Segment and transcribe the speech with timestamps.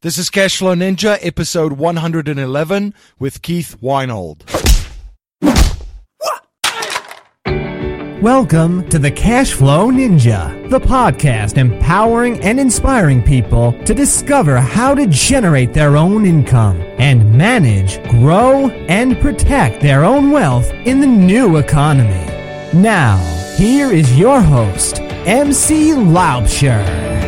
[0.00, 4.44] This is Cashflow Ninja, episode 111 with Keith Weinhold.
[8.22, 15.08] Welcome to the Cashflow Ninja, the podcast empowering and inspiring people to discover how to
[15.08, 21.56] generate their own income and manage, grow, and protect their own wealth in the new
[21.56, 22.24] economy.
[22.72, 23.16] Now,
[23.56, 27.27] here is your host, MC Laubscher.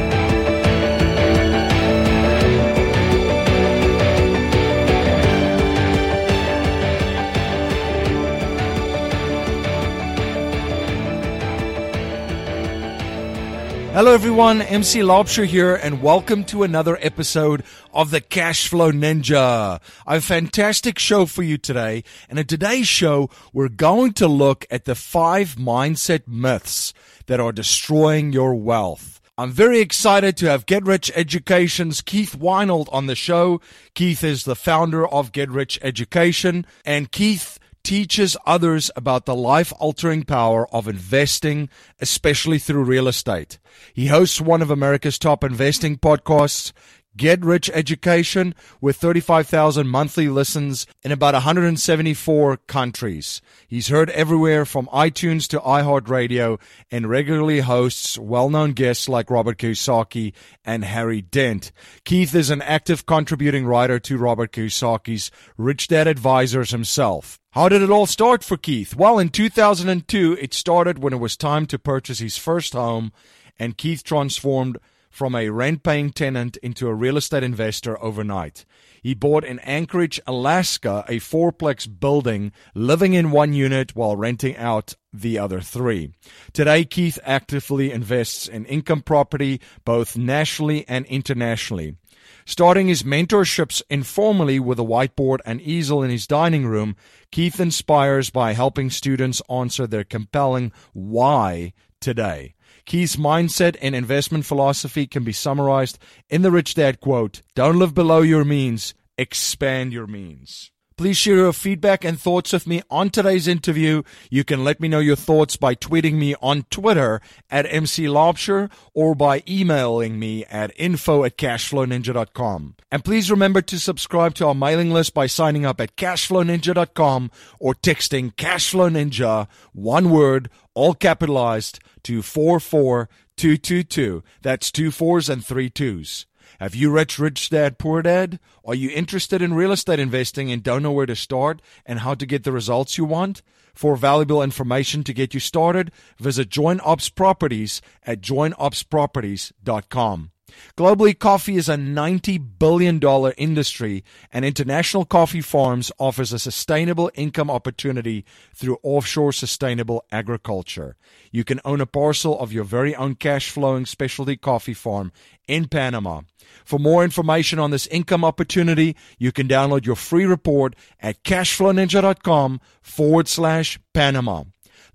[13.92, 14.62] Hello, everyone.
[14.62, 19.80] MC Laubscher here, and welcome to another episode of the Cashflow Ninja.
[20.06, 22.04] I have a fantastic show for you today.
[22.28, 26.94] And in today's show, we're going to look at the five mindset myths
[27.26, 29.20] that are destroying your wealth.
[29.36, 33.60] I'm very excited to have Get Rich Education's Keith Weinhold on the show.
[33.94, 39.72] Keith is the founder of Get Rich Education, and Keith teaches others about the life
[39.78, 41.68] altering power of investing,
[42.00, 43.58] especially through real estate.
[43.92, 46.72] He hosts one of America's top investing podcasts,
[47.20, 53.42] Get Rich Education, with 35,000 monthly listens in about 174 countries.
[53.68, 56.58] He's heard everywhere from iTunes to iHeartRadio
[56.90, 60.32] and regularly hosts well known guests like Robert Kiyosaki
[60.64, 61.72] and Harry Dent.
[62.06, 67.38] Keith is an active contributing writer to Robert Kiyosaki's Rich Dad Advisors himself.
[67.50, 68.96] How did it all start for Keith?
[68.96, 73.12] Well, in 2002, it started when it was time to purchase his first home,
[73.58, 74.78] and Keith transformed
[75.10, 78.64] from a rent paying tenant into a real estate investor overnight.
[79.02, 84.94] He bought in Anchorage, Alaska, a fourplex building, living in one unit while renting out
[85.12, 86.12] the other three.
[86.52, 91.96] Today, Keith actively invests in income property, both nationally and internationally.
[92.44, 96.96] Starting his mentorships informally with a whiteboard and easel in his dining room,
[97.30, 102.54] Keith inspires by helping students answer their compelling why today.
[102.84, 105.98] Keith's mindset and investment philosophy can be summarized
[106.28, 110.70] in the Rich Dad quote Don't live below your means, expand your means.
[111.00, 114.02] Please share your feedback and thoughts with me on today's interview.
[114.28, 118.70] You can let me know your thoughts by tweeting me on Twitter at MC Laubscher
[118.92, 122.74] or by emailing me at info at cashflowninja.com.
[122.92, 127.72] And please remember to subscribe to our mailing list by signing up at cashflowninja.com or
[127.72, 134.22] texting Cashflow Ninja, one word, all capitalized, to 44222.
[134.42, 136.26] That's two fours and three twos.
[136.58, 138.40] Have you rich, rich dad, poor dad?
[138.64, 142.14] Are you interested in real estate investing and don't know where to start and how
[142.14, 143.42] to get the results you want?
[143.74, 150.30] For valuable information to get you started, visit Join Ops Properties at joinopsproperties.com.
[150.76, 153.00] Globally, coffee is a $90 billion
[153.36, 158.24] industry, and International Coffee Farms offers a sustainable income opportunity
[158.54, 160.96] through offshore sustainable agriculture.
[161.30, 165.12] You can own a parcel of your very own cash flowing specialty coffee farm
[165.46, 166.22] in Panama.
[166.64, 172.60] For more information on this income opportunity, you can download your free report at cashflowninja.com
[172.82, 174.44] forward slash Panama.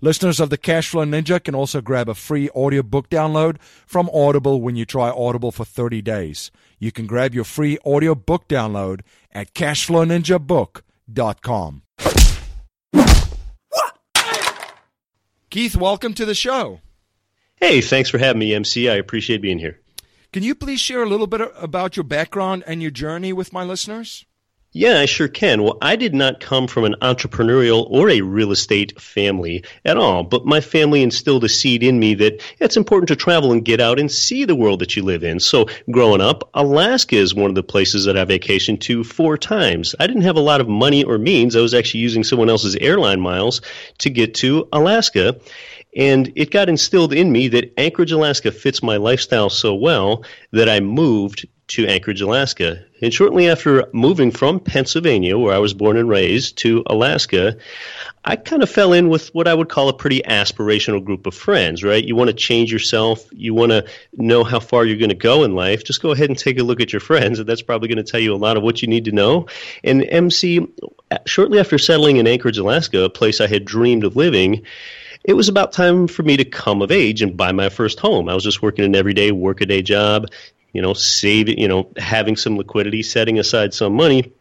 [0.00, 4.74] Listeners of the Cashflow Ninja can also grab a free audiobook download from Audible when
[4.76, 6.50] you try Audible for 30 days.
[6.78, 9.00] You can grab your free audiobook download
[9.32, 11.82] at cashflowninjabook.com.
[15.48, 16.80] Keith, welcome to the show.
[17.56, 18.90] Hey, thanks for having me, MC.
[18.90, 19.80] I appreciate being here.
[20.32, 23.64] Can you please share a little bit about your background and your journey with my
[23.64, 24.26] listeners?
[24.78, 25.62] Yeah, I sure can.
[25.62, 30.22] Well, I did not come from an entrepreneurial or a real estate family at all,
[30.22, 33.80] but my family instilled a seed in me that it's important to travel and get
[33.80, 35.40] out and see the world that you live in.
[35.40, 39.94] So, growing up, Alaska is one of the places that I vacationed to four times.
[39.98, 41.56] I didn't have a lot of money or means.
[41.56, 43.62] I was actually using someone else's airline miles
[44.00, 45.40] to get to Alaska.
[45.96, 50.22] And it got instilled in me that Anchorage, Alaska fits my lifestyle so well
[50.52, 52.84] that I moved to Anchorage, Alaska.
[53.02, 57.56] And shortly after moving from Pennsylvania, where I was born and raised, to Alaska,
[58.24, 61.34] I kind of fell in with what I would call a pretty aspirational group of
[61.34, 62.02] friends, right?
[62.02, 63.84] You want to change yourself, you want to
[64.14, 65.84] know how far you're going to go in life.
[65.84, 68.10] Just go ahead and take a look at your friends, and that's probably going to
[68.10, 69.46] tell you a lot of what you need to know.
[69.84, 70.66] And MC,
[71.26, 74.62] shortly after settling in Anchorage, Alaska, a place I had dreamed of living,
[75.24, 78.28] it was about time for me to come of age and buy my first home.
[78.28, 80.26] I was just working an everyday workaday job,
[80.76, 84.32] you know, saving, you know, having some liquidity, setting aside some money.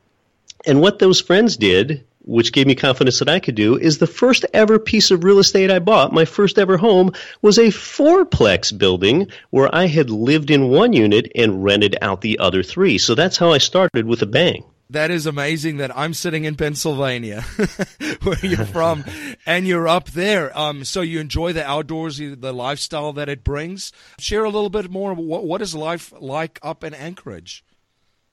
[0.68, 4.08] And what those friends did which gave me confidence that I could do, is the
[4.08, 8.76] first ever piece of real estate I bought, my first ever home, was a fourplex
[8.76, 12.98] building where I had lived in one unit and rented out the other three.
[12.98, 14.64] So that's how I started with a bang.
[14.90, 17.42] That is amazing that I'm sitting in Pennsylvania,
[18.22, 19.04] where you're from,
[19.46, 20.56] and you're up there.
[20.58, 23.92] Um, so you enjoy the outdoors, the lifestyle that it brings.
[24.20, 25.14] Share a little bit more.
[25.14, 27.64] What, what is life like up in Anchorage?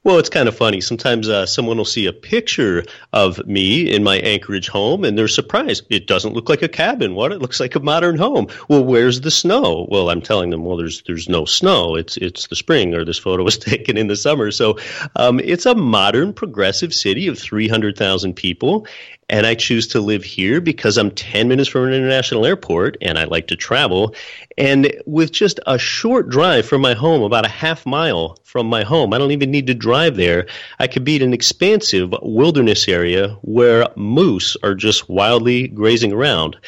[0.04, 0.80] Well, it's kind of funny.
[0.80, 2.82] Sometimes uh, someone will see a picture
[3.12, 5.84] of me in my Anchorage home and they're surprised.
[5.90, 7.14] It doesn't look like a cabin.
[7.14, 7.30] What?
[7.30, 8.48] It looks like a modern home.
[8.68, 9.86] Well, where's the snow?
[9.88, 11.94] Well, I'm telling them, well, there's there's no snow.
[11.94, 14.50] It's it's the spring, or this photo was taken in the summer.
[14.50, 14.76] So
[15.14, 18.88] um, it's a modern, progressive city of 300,000 people,
[19.32, 23.18] and I choose to live here because I'm 10 minutes from an international airport and
[23.18, 24.14] I like to travel.
[24.58, 28.82] And with just a short drive from my home, about a half mile from my
[28.82, 30.46] home, I don't even need to drive there.
[30.78, 36.58] I could be in an expansive wilderness area where moose are just wildly grazing around.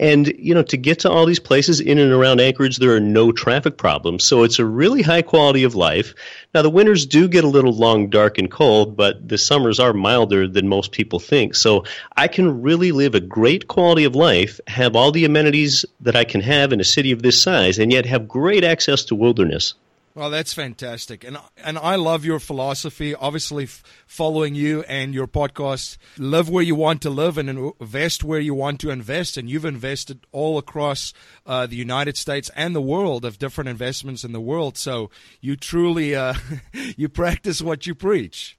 [0.00, 3.00] And, you know, to get to all these places in and around Anchorage, there are
[3.00, 4.24] no traffic problems.
[4.24, 6.14] So it's a really high quality of life.
[6.54, 9.92] Now, the winters do get a little long, dark, and cold, but the summers are
[9.92, 11.54] milder than most people think.
[11.54, 11.84] So
[12.16, 16.24] I can really live a great quality of life, have all the amenities that I
[16.24, 19.74] can have in a city of this size, and yet have great access to wilderness.
[20.16, 23.16] Well, that's fantastic, and and I love your philosophy.
[23.16, 28.22] Obviously, f- following you and your podcast, live where you want to live and invest
[28.22, 29.36] where you want to invest.
[29.36, 31.12] And you've invested all across
[31.44, 34.78] uh, the United States and the world of different investments in the world.
[34.78, 36.34] So you truly uh,
[36.96, 38.56] you practice what you preach.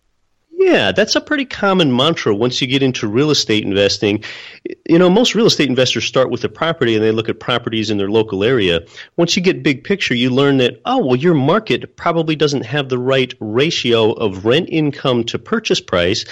[0.57, 4.23] Yeah, that's a pretty common mantra once you get into real estate investing.
[4.87, 7.89] You know, most real estate investors start with a property and they look at properties
[7.89, 8.79] in their local area.
[9.17, 12.87] Once you get big picture, you learn that, oh, well, your market probably doesn't have
[12.87, 16.23] the right ratio of rent income to purchase price.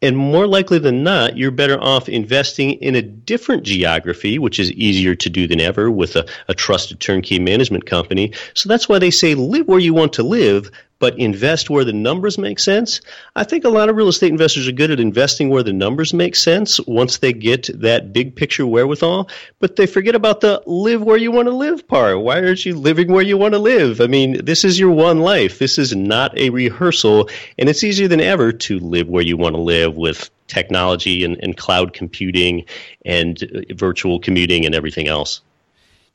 [0.00, 4.72] And more likely than not, you're better off investing in a different geography, which is
[4.72, 8.32] easier to do than ever with a, a trusted turnkey management company.
[8.54, 11.92] So that's why they say live where you want to live, but invest where the
[11.92, 13.00] numbers make sense.
[13.34, 16.14] I think a lot of real estate investors are good at investing where the numbers
[16.14, 19.28] make sense once they get that big picture wherewithal,
[19.58, 22.20] but they forget about the live where you want to live part.
[22.20, 24.00] Why aren't you living where you want to live?
[24.00, 25.58] I mean, this is your one life.
[25.58, 27.28] This is not a rehearsal,
[27.58, 31.36] and it's easier than ever to live where you want to live with technology and,
[31.42, 32.64] and cloud computing
[33.04, 35.40] and uh, virtual commuting and everything else.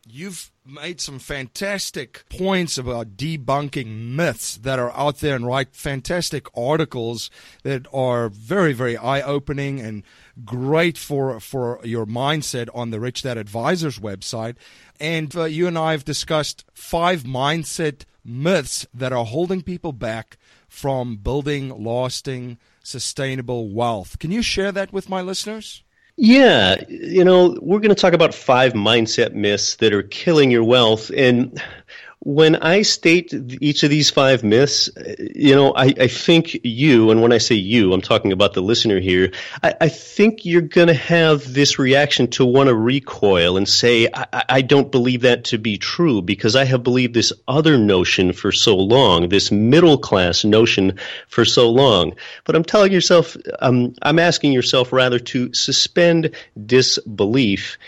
[0.10, 6.48] You've made some fantastic points about debunking myths that are out there and write fantastic
[6.58, 7.30] articles
[7.64, 10.04] that are very, very eye opening and
[10.46, 14.56] great for, for your mindset on the Rich Dad Advisors website.
[15.00, 20.38] And uh, you and I have discussed five mindset myths that are holding people back
[20.68, 24.20] from building lasting, sustainable wealth.
[24.20, 25.84] Can you share that with my listeners?
[26.24, 30.64] Yeah, you know, we're going to talk about five mindset myths that are killing your
[30.64, 31.10] wealth.
[31.18, 31.60] And
[32.24, 37.20] when I state each of these five myths, you know, I, I think you, and
[37.20, 39.32] when I say you, I'm talking about the listener here,
[39.64, 44.08] I, I think you're going to have this reaction to want to recoil and say,
[44.14, 48.34] I, I don't believe that to be true because I have believed this other notion
[48.34, 52.14] for so long, this middle class notion for so long.
[52.44, 56.36] But I'm telling yourself, um, I'm asking yourself rather to suspend
[56.68, 57.80] disbelief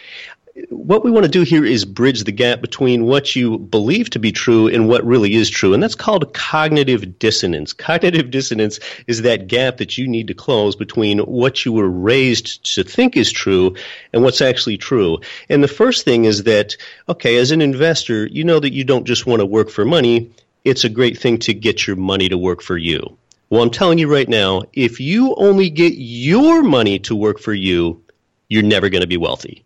[0.70, 4.20] what we want to do here is bridge the gap between what you believe to
[4.20, 5.74] be true and what really is true.
[5.74, 7.74] And that's called cognitive dissonance.
[7.74, 12.64] Cognitive dissonance is that gap that you need to close between what you were raised
[12.76, 13.76] to think is true
[14.14, 15.20] and what's actually true.
[15.50, 16.78] And the first thing is that,
[17.10, 20.30] okay, as an investor, you know that you don't just want to work for money.
[20.66, 23.18] It's a great thing to get your money to work for you.
[23.50, 27.54] Well, I'm telling you right now, if you only get your money to work for
[27.54, 28.04] you,
[28.50, 29.66] you're never going to be wealthy.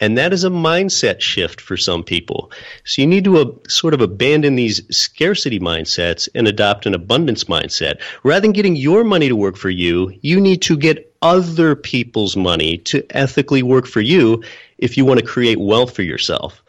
[0.00, 2.50] And that is a mindset shift for some people.
[2.84, 7.44] So you need to uh, sort of abandon these scarcity mindsets and adopt an abundance
[7.44, 8.00] mindset.
[8.24, 12.36] Rather than getting your money to work for you, you need to get other people's
[12.36, 14.42] money to ethically work for you
[14.78, 16.62] if you want to create wealth for yourself.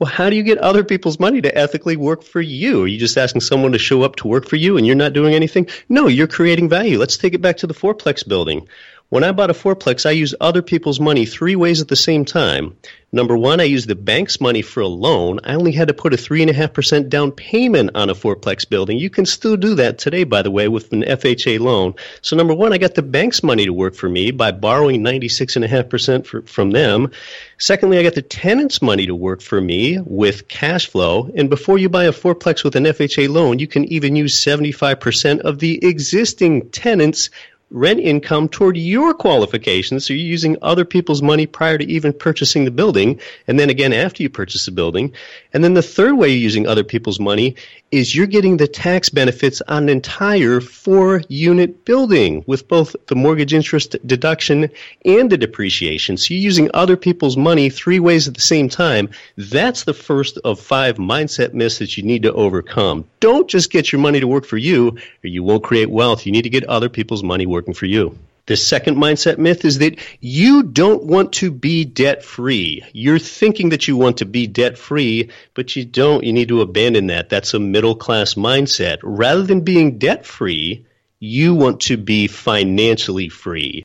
[0.00, 2.84] Well, how do you get other people's money to ethically work for you?
[2.84, 5.12] Are you just asking someone to show up to work for you and you're not
[5.12, 5.68] doing anything?
[5.90, 6.98] No, you're creating value.
[6.98, 8.66] Let's take it back to the fourplex building.
[9.10, 12.24] When I bought a fourplex, I used other people's money three ways at the same
[12.24, 12.76] time.
[13.10, 15.40] Number one, I used the bank's money for a loan.
[15.42, 18.98] I only had to put a 3.5% down payment on a fourplex building.
[18.98, 21.94] You can still do that today, by the way, with an FHA loan.
[22.22, 26.24] So, number one, I got the bank's money to work for me by borrowing 96.5%
[26.24, 27.10] for, from them.
[27.58, 31.28] Secondly, I got the tenant's money to work for me with cash flow.
[31.34, 35.40] And before you buy a fourplex with an FHA loan, you can even use 75%
[35.40, 37.28] of the existing tenant's
[37.70, 40.06] rent income toward your qualifications.
[40.06, 43.92] So you're using other people's money prior to even purchasing the building, and then again
[43.92, 45.12] after you purchase the building.
[45.52, 47.56] And then the third way you're using other people's money
[47.90, 53.16] is you're getting the tax benefits on an entire four unit building with both the
[53.16, 54.70] mortgage interest deduction
[55.04, 56.16] and the depreciation.
[56.16, 59.10] So you're using other people's money three ways at the same time.
[59.36, 63.06] That's the first of five mindset myths that you need to overcome.
[63.18, 66.26] Don't just get your money to work for you or you won't create wealth.
[66.26, 68.18] You need to get other people's money working for you.
[68.46, 72.82] The second mindset myth is that you don't want to be debt free.
[72.92, 76.24] You're thinking that you want to be debt free, but you don't.
[76.24, 77.28] You need to abandon that.
[77.28, 78.98] That's a middle class mindset.
[79.02, 80.84] Rather than being debt free,
[81.20, 83.84] you want to be financially free.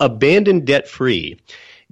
[0.00, 1.38] Abandon debt free.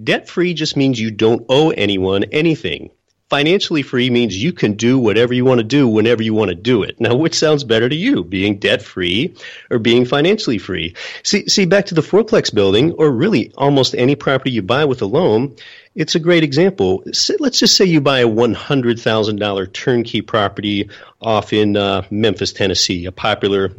[0.03, 2.91] Debt free just means you don't owe anyone anything.
[3.35, 6.55] Financially free means you can do whatever you want to do whenever you want to
[6.55, 7.01] do it.
[7.01, 9.35] Now, which sounds better to you, being debt free
[9.73, 10.95] or being financially free?
[11.25, 15.03] See, see, back to the fourplex building, or really almost any property you buy with
[15.03, 15.53] a loan,
[15.97, 17.03] it's a great example.
[17.41, 20.89] Let's just say you buy a $100,000 turnkey property
[21.21, 23.73] off in uh, Memphis, Tennessee, a popular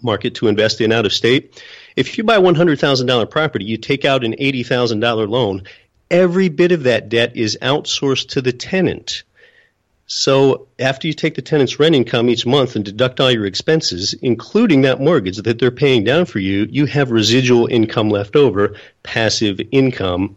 [0.00, 1.62] market to invest in out of state.
[1.96, 5.64] If you buy $100,000 property, you take out an $80,000 loan,
[6.12, 9.24] every bit of that debt is outsourced to the tenant.
[10.06, 14.14] So after you take the tenant's rent income each month and deduct all your expenses,
[14.20, 18.76] including that mortgage that they're paying down for you, you have residual income left over,
[19.02, 20.36] passive income.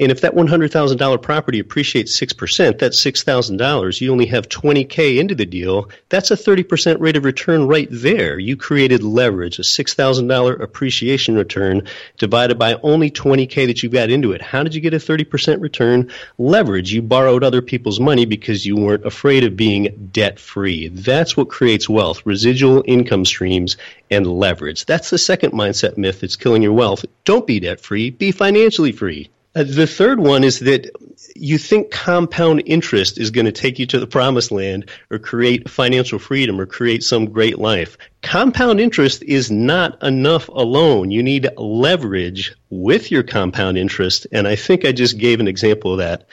[0.00, 4.00] And if that $100,000 property appreciates 6%, that's $6,000.
[4.00, 5.90] You only have 20K into the deal.
[6.08, 8.38] That's a 30% rate of return right there.
[8.38, 11.82] You created leverage, a $6,000 appreciation return
[12.16, 14.40] divided by only 20K that you got into it.
[14.40, 16.12] How did you get a 30% return?
[16.38, 16.92] Leverage.
[16.92, 20.88] You borrowed other people's money because you weren't afraid of being debt free.
[20.88, 23.76] That's what creates wealth, residual income streams
[24.12, 24.84] and leverage.
[24.84, 27.04] That's the second mindset myth that's killing your wealth.
[27.24, 29.28] Don't be debt free, be financially free.
[29.58, 30.88] Uh, the third one is that
[31.34, 35.68] you think compound interest is going to take you to the promised land or create
[35.68, 37.98] financial freedom or create some great life.
[38.22, 41.10] Compound interest is not enough alone.
[41.10, 45.90] You need leverage with your compound interest, and I think I just gave an example
[45.90, 46.28] of that.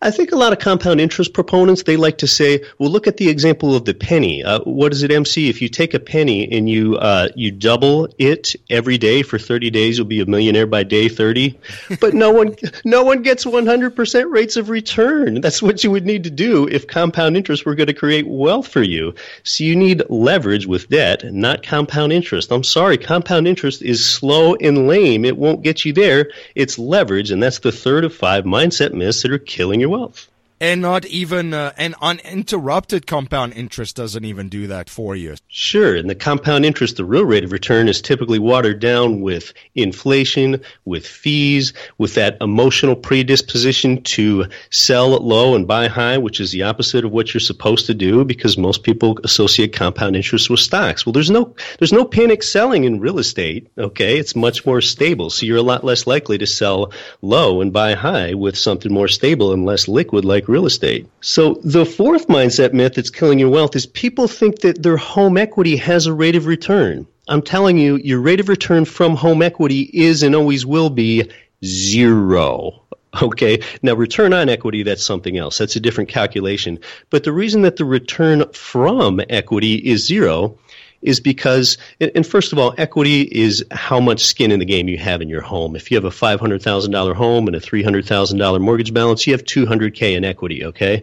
[0.00, 3.16] I think a lot of compound interest proponents they like to say, "Well, look at
[3.16, 4.44] the example of the penny.
[4.44, 5.48] Uh, what is it, MC?
[5.48, 9.70] If you take a penny and you uh, you double it every day for 30
[9.70, 11.58] days, you'll be a millionaire by day 30."
[12.00, 15.40] But no one no one gets 100% rates of return.
[15.40, 18.68] That's what you would need to do if compound interest were going to create wealth
[18.68, 19.14] for you.
[19.42, 22.52] So you need leverage with debt, not compound interest.
[22.52, 25.24] I'm sorry, compound interest is slow and lame.
[25.24, 26.30] It won't get you there.
[26.54, 30.28] It's leverage, and that's the third of five mindset myths that are killing your wealth.
[30.60, 35.36] And not even uh, an uninterrupted compound interest doesn't even do that for you.
[35.46, 35.94] Sure.
[35.94, 40.60] And the compound interest, the real rate of return, is typically watered down with inflation,
[40.84, 46.50] with fees, with that emotional predisposition to sell at low and buy high, which is
[46.50, 50.60] the opposite of what you're supposed to do because most people associate compound interest with
[50.60, 51.06] stocks.
[51.06, 53.68] Well, there's no there's no panic selling in real estate.
[53.78, 57.72] Okay, it's much more stable, so you're a lot less likely to sell low and
[57.72, 61.06] buy high with something more stable and less liquid like real estate.
[61.20, 65.36] So the fourth mindset myth that's killing your wealth is people think that their home
[65.36, 67.06] equity has a rate of return.
[67.28, 71.30] I'm telling you, your rate of return from home equity is and always will be
[71.64, 72.82] zero.
[73.22, 73.62] Okay.
[73.82, 75.58] Now, return on equity, that's something else.
[75.58, 76.78] That's a different calculation.
[77.10, 80.58] But the reason that the return from equity is zero
[81.02, 84.98] is because, and first of all, equity is how much skin in the game you
[84.98, 85.76] have in your home.
[85.76, 90.24] If you have a $500,000 home and a $300,000 mortgage balance, you have 200K in
[90.24, 91.02] equity, okay?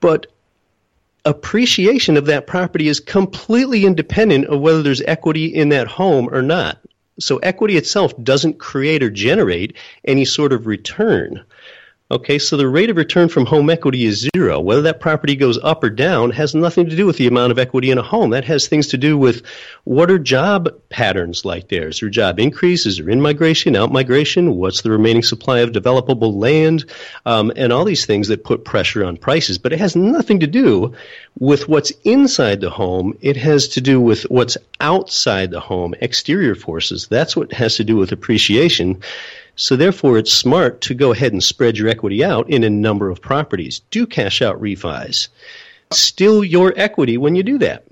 [0.00, 0.26] But
[1.24, 6.42] appreciation of that property is completely independent of whether there's equity in that home or
[6.42, 6.78] not.
[7.20, 11.44] So equity itself doesn't create or generate any sort of return.
[12.10, 14.60] Okay, so the rate of return from home equity is zero.
[14.60, 17.58] Whether that property goes up or down has nothing to do with the amount of
[17.58, 18.30] equity in a home.
[18.30, 19.44] That has things to do with
[19.84, 21.88] what are job patterns like there?
[21.88, 24.54] Is there job increases there in migration, out migration?
[24.54, 26.86] What's the remaining supply of developable land?
[27.26, 29.58] Um, and all these things that put pressure on prices.
[29.58, 30.94] But it has nothing to do
[31.38, 33.18] with what's inside the home.
[33.20, 37.06] It has to do with what's outside the home, exterior forces.
[37.08, 39.02] That's what has to do with appreciation.
[39.58, 43.10] So therefore, it's smart to go ahead and spread your equity out in a number
[43.10, 43.80] of properties.
[43.90, 45.28] Do cash out refis.
[45.90, 47.84] Still your equity when you do that.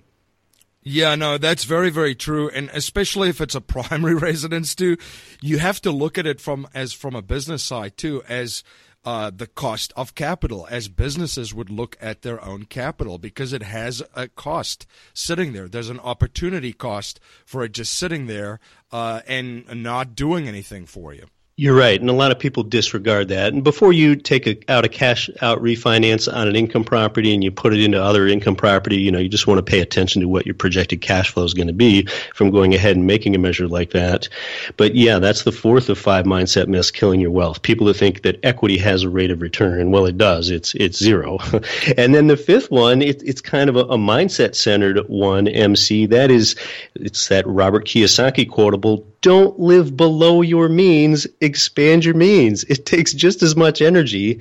[0.84, 2.48] Yeah, no, that's very, very true.
[2.50, 4.96] And especially if it's a primary residence too,
[5.42, 8.62] you have to look at it from as from a business side too, as
[9.04, 13.64] uh, the cost of capital as businesses would look at their own capital because it
[13.64, 15.66] has a cost sitting there.
[15.66, 18.60] There's an opportunity cost for it just sitting there
[18.92, 21.26] uh, and not doing anything for you.
[21.58, 23.54] You're right, and a lot of people disregard that.
[23.54, 27.42] And before you take a, out a cash out refinance on an income property and
[27.42, 30.20] you put it into other income property, you know, you just want to pay attention
[30.20, 33.34] to what your projected cash flow is going to be from going ahead and making
[33.34, 34.28] a measure like that.
[34.76, 37.62] But yeah, that's the fourth of five mindset myths killing your wealth.
[37.62, 40.50] People that think that equity has a rate of return, well, it does.
[40.50, 41.38] It's it's zero.
[41.96, 45.48] and then the fifth one, it, it's kind of a, a mindset centered one.
[45.48, 46.54] MC that is,
[46.96, 52.62] it's that Robert Kiyosaki quotable don't live below your means, expand your means.
[52.62, 54.40] It takes just as much energy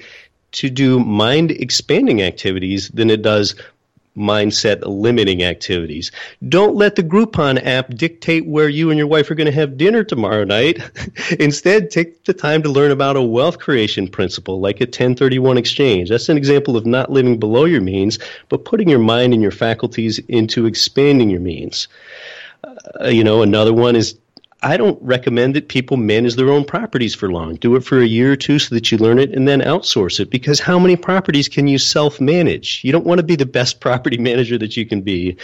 [0.51, 3.55] to do mind expanding activities than it does
[4.15, 6.11] mindset limiting activities.
[6.47, 9.75] Don't let the Groupon app dictate where you and your wife are going to have
[9.75, 10.79] dinner tomorrow night.
[11.39, 16.09] Instead, take the time to learn about a wealth creation principle like a 1031 exchange.
[16.09, 19.49] That's an example of not living below your means, but putting your mind and your
[19.49, 21.87] faculties into expanding your means.
[22.63, 24.15] Uh, you know, another one is
[24.65, 27.53] I don't recommend that people manage their own properties for long.
[27.53, 30.19] Do it for a year or two so that you learn it and then outsource
[30.19, 32.81] it because how many properties can you self manage?
[32.83, 35.37] You don't want to be the best property manager that you can be.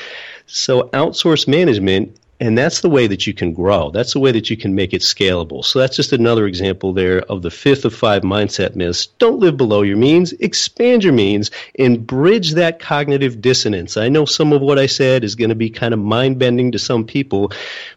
[0.47, 3.91] So outsource management and that's the way that you can grow.
[3.91, 5.63] That's the way that you can make it scalable.
[5.63, 9.05] So that's just another example there of the fifth of five mindset myths.
[9.05, 13.95] Don't live below your means, expand your means, and bridge that cognitive dissonance.
[13.95, 16.71] I know some of what I said is going to be kind of mind bending
[16.71, 17.51] to some people,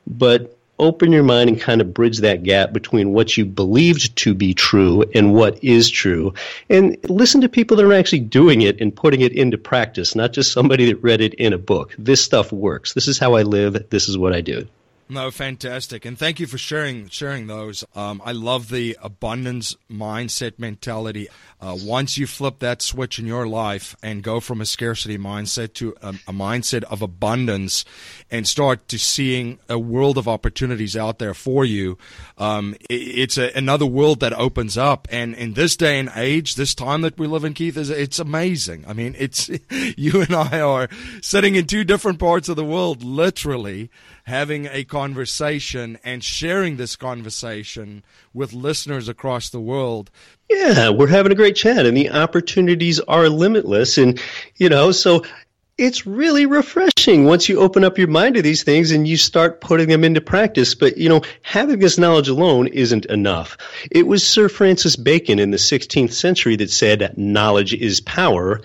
[0.06, 0.54] but
[0.84, 4.54] open your mind and kind of bridge that gap between what you believed to be
[4.54, 6.34] true and what is true.
[6.68, 10.32] And listen to people that are actually doing it and putting it into practice, not
[10.32, 11.94] just somebody that read it in a book.
[11.98, 12.92] This stuff works.
[12.92, 13.90] This is how I live.
[13.90, 14.66] This is what I do.
[15.06, 17.84] No, fantastic, and thank you for sharing sharing those.
[17.94, 21.28] Um, I love the abundance mindset mentality.
[21.60, 25.74] Uh, once you flip that switch in your life and go from a scarcity mindset
[25.74, 27.84] to a, a, mindset of abundance
[28.30, 31.98] and start to seeing a world of opportunities out there for you,
[32.38, 35.06] um, it, it's a, another world that opens up.
[35.10, 38.18] And in this day and age, this time that we live in, Keith, is it's
[38.18, 38.84] amazing.
[38.88, 40.88] I mean, it's you and I are
[41.20, 43.90] sitting in two different parts of the world, literally
[44.24, 48.02] having a conversation and sharing this conversation
[48.32, 50.10] with listeners across the world
[50.50, 53.98] yeah, we're having a great chat and the opportunities are limitless.
[53.98, 54.20] And,
[54.56, 55.24] you know, so
[55.78, 59.60] it's really refreshing once you open up your mind to these things and you start
[59.60, 60.74] putting them into practice.
[60.74, 63.56] But, you know, having this knowledge alone isn't enough.
[63.90, 68.60] It was Sir Francis Bacon in the 16th century that said knowledge is power.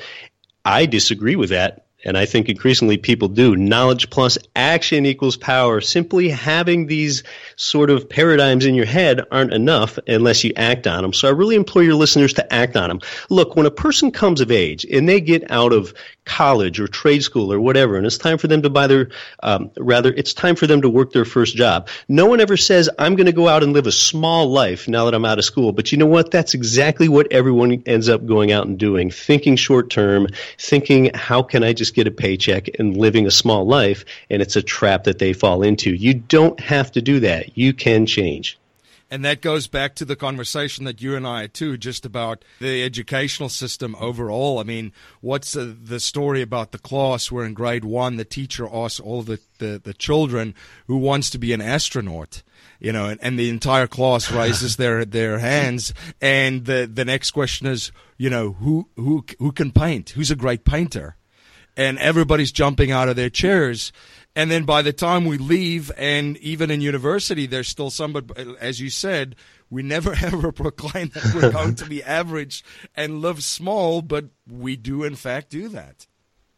[0.65, 3.56] I disagree with that and I think increasingly people do.
[3.56, 5.82] Knowledge plus action equals power.
[5.82, 7.24] Simply having these
[7.56, 11.14] sort of paradigms in your head aren't enough unless you act on them.
[11.14, 13.02] So I really implore your listeners to act on them.
[13.30, 17.24] Look, when a person comes of age and they get out of college or trade
[17.24, 19.10] school or whatever, and it's time for them to buy their,
[19.44, 21.90] um, rather, it's time for them to work their first job.
[22.08, 25.06] No one ever says, I'm going to go out and live a small life now
[25.06, 25.74] that I'm out of school.
[25.74, 26.32] But you know what?
[26.32, 31.42] That's exactly what everyone ends up going out and doing, thinking short term, thinking, how
[31.42, 34.06] can I just get a paycheck and living a small life?
[34.30, 35.93] And it's a trap that they fall into.
[35.93, 37.58] You don't have to do that.
[37.58, 38.60] You can change.
[39.12, 42.45] And that goes back to the conversation that you and I had too, just about
[42.60, 44.60] the educational system overall.
[44.60, 48.67] I mean, what's the, the story about the class where in grade one the teacher
[48.71, 50.54] asks all the, the, the children
[50.86, 52.43] who wants to be an astronaut?
[52.80, 55.91] You know, and, and the entire class raises their, their hands.
[56.21, 60.12] And the, the next question is, you know, who, who, who can paint?
[60.12, 61.15] Who's a great painter?
[61.80, 63.94] And everybody's jumping out of their chairs
[64.36, 68.38] and then by the time we leave, and even in university, there's still some, but
[68.60, 69.36] as you said,
[69.70, 72.63] we never ever proclaim that we're going to be average
[72.96, 76.08] and live small, but we do, in fact, do that.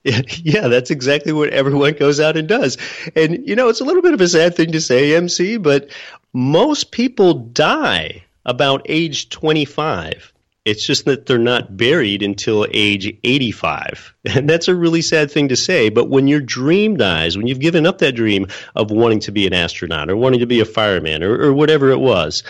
[0.04, 2.78] Yeah, that's exactly what everyone goes out and does.
[3.16, 5.92] And, you know, it's a little bit of a sad thing to say, MC, but
[6.34, 10.34] most people die about age 25.
[10.64, 14.16] It's just that they're not buried until age 85.
[14.26, 15.90] And that's a really sad thing to say.
[15.90, 19.48] But when your dream dies, when you've given up that dream of wanting to be
[19.48, 22.44] an astronaut or wanting to be a fireman or, or whatever it was,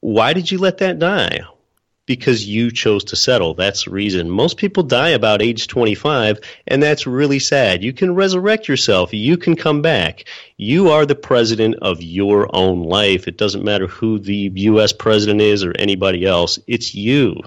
[0.00, 1.40] why did you let that die?
[2.06, 3.54] Because you chose to settle.
[3.54, 4.30] That's the reason.
[4.30, 7.82] Most people die about age 25, and that's really sad.
[7.82, 9.14] You can resurrect yourself.
[9.14, 10.24] You can come back.
[10.56, 13.26] You are the president of your own life.
[13.26, 14.92] It doesn't matter who the U.S.
[14.92, 16.58] president is or anybody else.
[16.66, 17.40] It's you.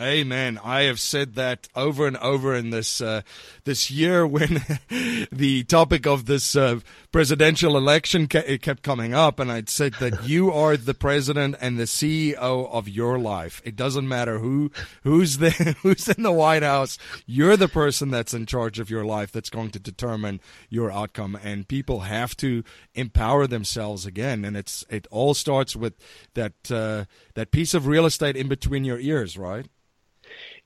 [0.00, 0.58] Amen.
[0.64, 3.22] I have said that over and over in this uh,
[3.64, 4.62] this year when
[5.32, 10.24] the topic of this uh, presidential election ca- kept coming up, and I'd said that
[10.28, 13.62] you are the president and the CEO of your life.
[13.64, 14.70] It doesn't matter who
[15.02, 15.50] who's the
[15.82, 16.98] who's in the White House.
[17.26, 19.32] You're the person that's in charge of your life.
[19.32, 24.44] That's going to determine your outcome, and people have to empower themselves again.
[24.44, 25.94] And it's it all starts with
[26.34, 29.66] that uh, that piece of real estate in between your ears, right?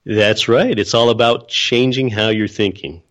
[0.06, 0.78] That's right.
[0.78, 3.02] It's all about changing how you're thinking.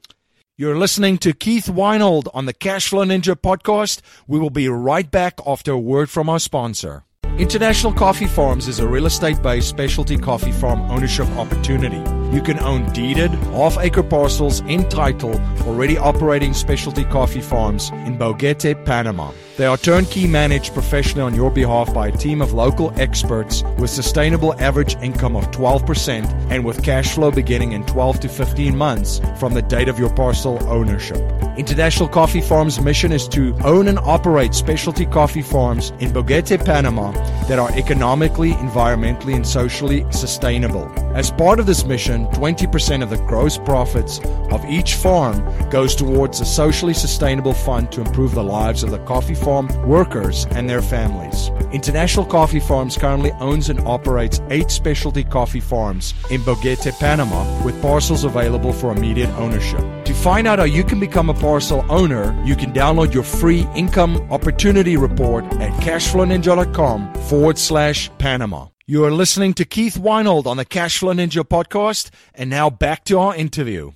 [0.57, 3.99] You're listening to Keith Weinhold on the Cashflow Ninja podcast.
[4.25, 7.03] We will be right back after a word from our sponsor.
[7.37, 11.97] International Coffee Farms is a real estate based specialty coffee farm ownership opportunity.
[12.33, 15.33] You can own deeded, half acre parcels in title,
[15.65, 19.31] already operating specialty coffee farms in Boquete, Panama.
[19.57, 23.89] They are turnkey managed professionally on your behalf by a team of local experts with
[23.89, 29.21] sustainable average income of 12% and with cash flow beginning in 12 to 15 months
[29.39, 31.21] from the date of your parcel ownership.
[31.57, 37.13] International Coffee Farms' mission is to own and operate specialty coffee farms in Boquete, Panama
[37.47, 40.91] that are economically, environmentally, and socially sustainable.
[41.15, 44.19] As part of this mission, 20% of the gross profits
[44.51, 45.39] of each farm
[45.69, 50.45] goes towards a socially sustainable fund to improve the lives of the coffee farm workers
[50.51, 51.49] and their families.
[51.71, 57.81] International Coffee Farms currently owns and operates eight specialty coffee farms in Boquete, Panama, with
[57.81, 59.81] parcels available for immediate ownership.
[60.05, 63.67] To find out how you can become a parcel owner, you can download your free
[63.75, 68.67] income opportunity report at cashflowninja.com forward slash Panama.
[68.87, 73.17] You are listening to Keith Weinhold on the Cashflow Ninja podcast, and now back to
[73.17, 73.93] our interview.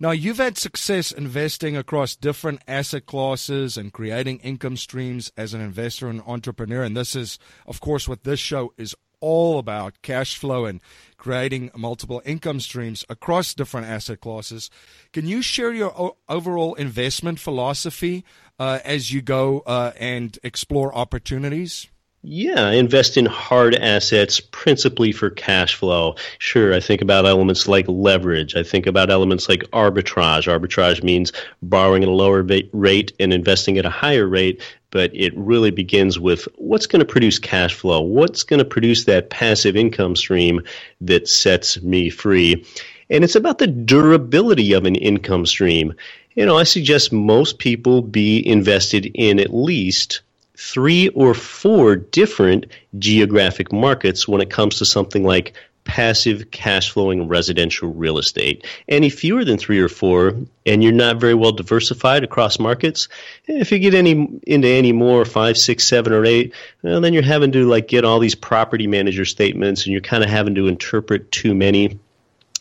[0.00, 5.60] Now, you've had success investing across different asset classes and creating income streams as an
[5.60, 6.84] investor and entrepreneur.
[6.84, 10.80] And this is, of course, what this show is all about cash flow and
[11.16, 14.70] creating multiple income streams across different asset classes.
[15.12, 18.24] Can you share your overall investment philosophy
[18.60, 21.88] uh, as you go uh, and explore opportunities?
[22.22, 26.16] Yeah, invest in hard assets principally for cash flow.
[26.38, 28.56] Sure, I think about elements like leverage.
[28.56, 30.48] I think about elements like arbitrage.
[30.48, 35.32] Arbitrage means borrowing at a lower rate and investing at a higher rate, but it
[35.36, 38.00] really begins with what's going to produce cash flow?
[38.00, 40.60] What's going to produce that passive income stream
[41.00, 42.66] that sets me free?
[43.10, 45.94] And it's about the durability of an income stream.
[46.34, 50.22] You know, I suggest most people be invested in at least
[50.58, 52.66] three or four different
[52.98, 58.66] geographic markets when it comes to something like passive cash flowing residential real estate.
[58.88, 60.34] Any fewer than three or four,
[60.66, 63.08] and you're not very well diversified across markets,
[63.46, 67.22] if you get any into any more, five, six, seven, or eight, well, then you're
[67.22, 70.66] having to like get all these property manager statements, and you're kind of having to
[70.66, 72.00] interpret too many.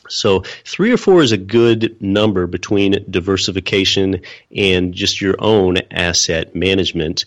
[0.07, 4.21] So three or four is a good number between diversification
[4.55, 7.25] and just your own asset management.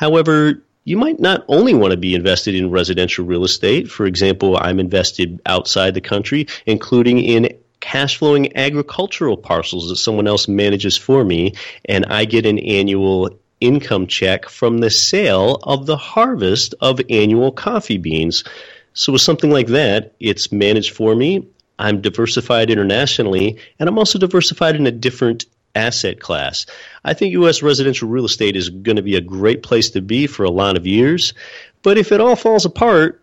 [0.00, 3.90] However, you might not only want to be invested in residential real estate.
[3.90, 10.26] For example, I'm invested outside the country, including in cash flowing agricultural parcels that someone
[10.26, 11.52] else manages for me,
[11.84, 13.28] and I get an annual
[13.60, 18.42] income check from the sale of the harvest of annual coffee beans.
[18.94, 21.46] So, with something like that, it's managed for me.
[21.78, 26.66] I'm diversified internationally, and I'm also diversified in a different asset class.
[27.04, 27.62] I think U.S.
[27.62, 30.76] residential real estate is going to be a great place to be for a lot
[30.76, 31.34] of years.
[31.82, 33.22] But if it all falls apart,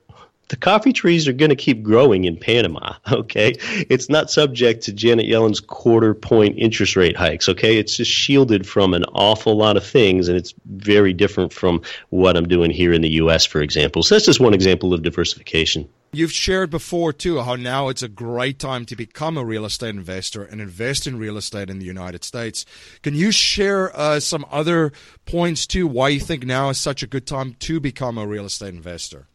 [0.50, 3.54] the coffee trees are going to keep growing in Panama, okay?
[3.90, 7.78] It's not subject to Janet Yellen's quarter point interest rate hikes, okay?
[7.78, 12.38] It's just shielded from an awful lot of things, and it's very different from what
[12.38, 14.04] I'm doing here in the U.S., for example.
[14.04, 15.88] So that's just one example of diversification.
[16.18, 19.94] You've shared before, too, how now it's a great time to become a real estate
[19.94, 22.66] investor and invest in real estate in the United States.
[23.04, 24.92] Can you share uh, some other
[25.28, 28.46] points, too, why you think now is such a good time to become a real
[28.46, 29.28] estate investor?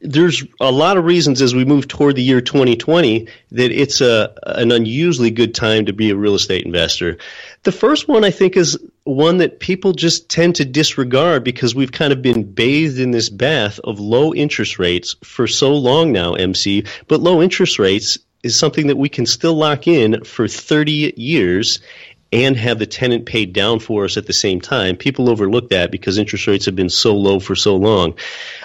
[0.00, 4.32] There's a lot of reasons as we move toward the year 2020 that it's a
[4.44, 7.18] an unusually good time to be a real estate investor.
[7.64, 11.92] The first one I think is one that people just tend to disregard because we've
[11.92, 16.34] kind of been bathed in this bath of low interest rates for so long now,
[16.34, 16.84] MC.
[17.08, 21.80] But low interest rates is something that we can still lock in for 30 years
[22.32, 24.96] and have the tenant paid down for us at the same time.
[24.96, 28.14] People overlook that because interest rates have been so low for so long.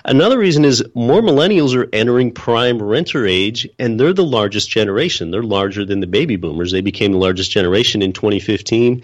[0.04, 5.32] Another reason is more millennials are entering prime renter age, and they're the largest generation.
[5.32, 6.72] They're larger than the baby boomers.
[6.72, 9.02] They became the largest generation in 2015.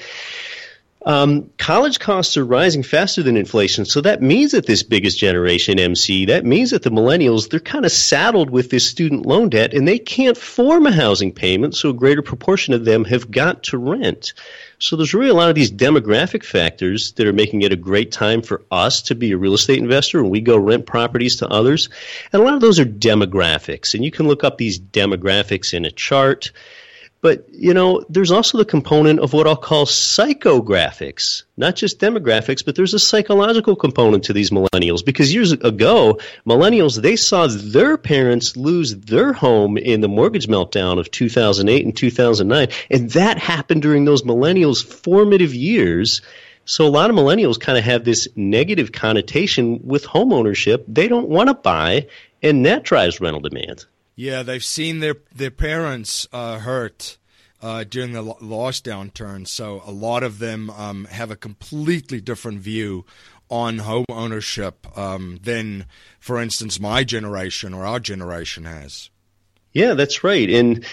[1.04, 5.80] Um, college costs are rising faster than inflation, so that means that this biggest generation,
[5.80, 9.74] MC, that means that the millennials, they're kind of saddled with this student loan debt
[9.74, 13.64] and they can't form a housing payment, so a greater proportion of them have got
[13.64, 14.34] to rent.
[14.78, 18.12] So there's really a lot of these demographic factors that are making it a great
[18.12, 21.48] time for us to be a real estate investor and we go rent properties to
[21.48, 21.90] others.
[22.32, 25.86] And a lot of those are demographics, and you can look up these demographics in
[25.86, 26.52] a chart.
[27.22, 32.66] But, you know, there's also the component of what I'll call psychographics, not just demographics,
[32.66, 35.06] but there's a psychological component to these millennials.
[35.06, 41.00] Because years ago, millennials, they saw their parents lose their home in the mortgage meltdown
[41.00, 42.68] of 2008 and 2009.
[42.90, 46.22] And that happened during those millennials' formative years.
[46.66, 50.86] So a lot of millennials kind of have this negative connotation with home ownership.
[50.88, 52.08] They don't want to buy,
[52.42, 53.86] and that drives rental demand.
[54.22, 57.18] Yeah, they've seen their their parents uh, hurt
[57.60, 62.60] uh, during the last downturn, so a lot of them um, have a completely different
[62.60, 63.04] view
[63.50, 65.88] on home ownership um, than,
[66.20, 69.10] for instance, my generation or our generation has.
[69.74, 70.52] Yeah, that's right.
[70.52, 70.86] And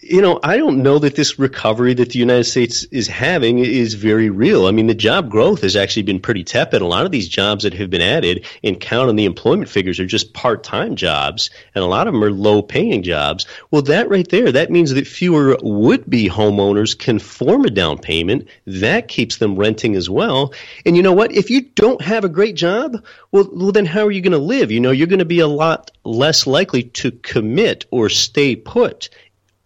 [0.00, 3.94] you know, I don't know that this recovery that the United States is having is
[3.94, 4.66] very real.
[4.66, 6.82] I mean, the job growth has actually been pretty tepid.
[6.82, 10.00] A lot of these jobs that have been added and count on the employment figures
[10.00, 13.44] are just part time jobs, and a lot of them are low paying jobs.
[13.70, 17.98] Well, that right there, that means that fewer would be homeowners can form a down
[17.98, 18.48] payment.
[18.66, 20.54] That keeps them renting as well.
[20.86, 21.32] And you know what?
[21.32, 24.38] If you don't have a great job, well, well then how are you going to
[24.38, 24.70] live?
[24.70, 29.10] You know, you're going to be a lot less likely to commit or stay put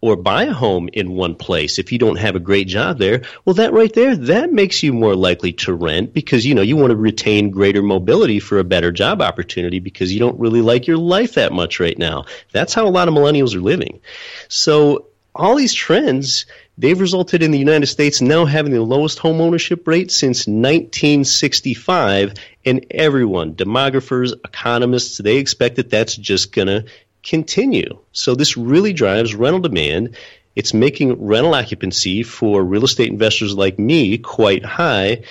[0.03, 3.21] or buy a home in one place if you don't have a great job there,
[3.45, 6.75] well, that right there, that makes you more likely to rent because, you know, you
[6.75, 10.87] want to retain greater mobility for a better job opportunity because you don't really like
[10.87, 12.25] your life that much right now.
[12.51, 14.01] That's how a lot of millennials are living.
[14.49, 19.39] So all these trends, they've resulted in the United States now having the lowest home
[19.39, 22.33] ownership rate since 1965.
[22.65, 26.85] And everyone, demographers, economists, they expect that that's just going to
[27.23, 27.97] continue.
[28.11, 30.15] So this really drives rental demand.
[30.55, 35.23] It's making rental occupancy for real estate investors like me quite high.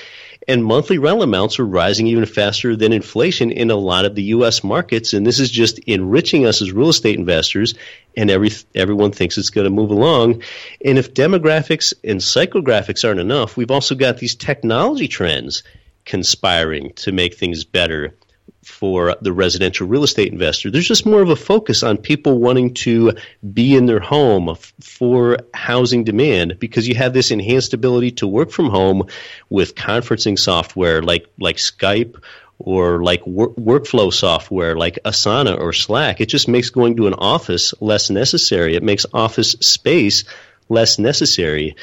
[0.48, 4.24] And monthly rental amounts are rising even faster than inflation in a lot of the
[4.24, 4.64] U.S.
[4.64, 5.12] markets.
[5.12, 7.74] And this is just enriching us as real estate investors.
[8.16, 10.42] And every, everyone thinks it's going to move along.
[10.84, 15.62] And if demographics and psychographics aren't enough, we've also got these technology trends
[16.04, 18.16] conspiring to make things better
[18.64, 20.70] for the residential real estate investor.
[20.70, 23.12] There's just more of a focus on people wanting to
[23.52, 28.50] be in their home for housing demand because you have this enhanced ability to work
[28.50, 29.08] from home
[29.50, 32.22] with conferencing software like like Skype
[32.58, 36.20] or like work, workflow software like Asana or Slack.
[36.20, 38.76] It just makes going to an office less necessary.
[38.76, 40.24] It makes office space
[40.68, 41.74] less necessary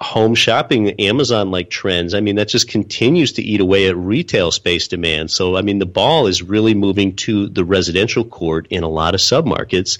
[0.00, 2.14] home shopping Amazon like trends.
[2.14, 5.30] I mean, that just continues to eat away at retail space demand.
[5.30, 9.14] So, I mean, the ball is really moving to the residential court in a lot
[9.14, 9.98] of submarkets.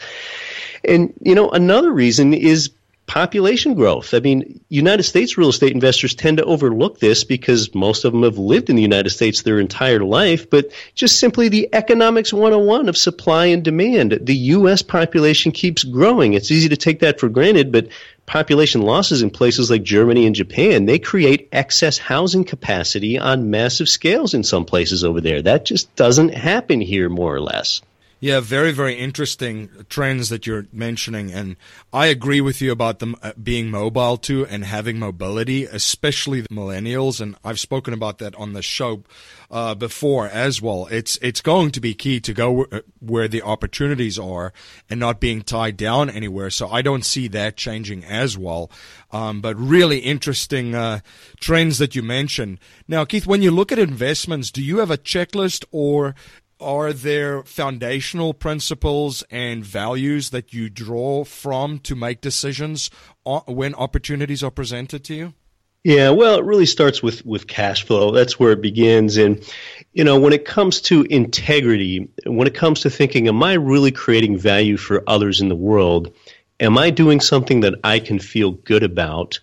[0.85, 2.71] And, you know, another reason is
[3.09, 4.15] population growth.
[4.15, 8.23] I mean, United States real estate investors tend to overlook this because most of them
[8.23, 12.89] have lived in the United States their entire life, but just simply the economics 101
[12.89, 14.19] of supply and demand.
[14.23, 14.83] The U.S.
[14.83, 16.35] population keeps growing.
[16.35, 17.89] It's easy to take that for granted, but
[18.27, 23.89] population losses in places like Germany and Japan, they create excess housing capacity on massive
[23.89, 25.41] scales in some places over there.
[25.41, 27.81] That just doesn't happen here, more or less.
[28.21, 31.33] Yeah, very, very interesting trends that you're mentioning.
[31.33, 31.55] And
[31.93, 36.49] I agree with you about them uh, being mobile too and having mobility, especially the
[36.49, 37.21] millennials.
[37.21, 39.05] And I've spoken about that on the show
[39.53, 40.89] uh, before as well.
[40.91, 44.53] It's, it's going to be key to go uh, where the opportunities are
[44.91, 46.51] and not being tied down anywhere.
[46.51, 48.69] So I don't see that changing as well.
[49.13, 51.01] Um, but really interesting uh,
[51.39, 52.59] trends that you mentioned.
[52.89, 56.17] Now, Keith, when you look at investments, do you have a checklist or
[56.61, 62.91] are there foundational principles and values that you draw from to make decisions
[63.47, 65.35] when opportunities are presented to you?
[65.85, 68.11] Yeah, well, it really starts with with cash flow.
[68.11, 69.17] That's where it begins.
[69.17, 69.43] And
[69.93, 73.93] you know, when it comes to integrity, when it comes to thinking, am I really
[73.93, 76.13] creating value for others in the world?
[76.61, 79.39] Am I doing something that I can feel good about?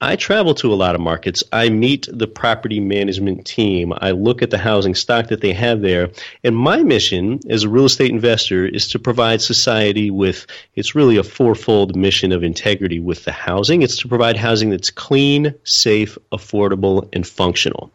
[0.00, 1.42] I travel to a lot of markets.
[1.52, 3.92] I meet the property management team.
[3.96, 6.10] I look at the housing stock that they have there.
[6.44, 11.16] And my mission as a real estate investor is to provide society with, it's really
[11.16, 13.82] a fourfold mission of integrity with the housing.
[13.82, 17.90] It's to provide housing that's clean, safe, affordable, and functional.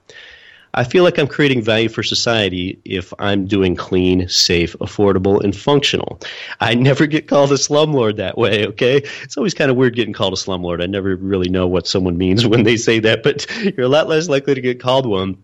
[0.75, 5.55] I feel like I'm creating value for society if I'm doing clean, safe, affordable, and
[5.55, 6.19] functional.
[6.59, 9.03] I never get called a slumlord that way, okay?
[9.21, 10.81] It's always kind of weird getting called a slumlord.
[10.81, 13.45] I never really know what someone means when they say that, but
[13.77, 15.37] you're a lot less likely to get called one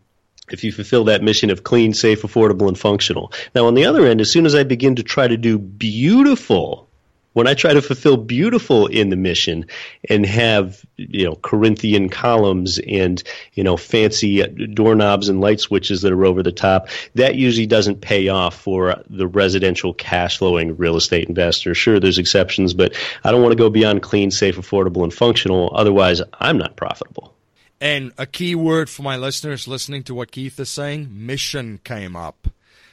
[0.51, 3.31] if you fulfill that mission of clean, safe, affordable, and functional.
[3.53, 6.88] Now, on the other end, as soon as I begin to try to do beautiful,
[7.33, 9.65] when I try to fulfill beautiful in the mission
[10.09, 13.21] and have you know Corinthian columns and
[13.53, 18.01] you know fancy doorknobs and light switches that are over the top, that usually doesn't
[18.01, 21.73] pay off for the residential cash flowing real estate investor.
[21.75, 25.71] Sure, there's exceptions, but I don't want to go beyond clean, safe, affordable, and functional.
[25.73, 27.35] Otherwise, I'm not profitable.
[27.81, 32.15] And a key word for my listeners listening to what Keith is saying mission came
[32.15, 32.49] up.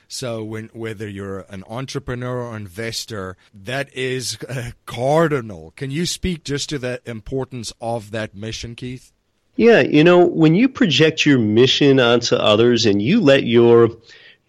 [0.09, 4.38] So when whether you're an entrepreneur or investor, that is
[4.87, 5.73] cardinal.
[5.77, 9.12] Can you speak just to the importance of that mission, Keith?
[9.57, 14.01] Yeah, you know, when you project your mission onto others and you let your you